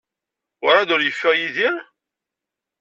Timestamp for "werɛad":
0.63-0.89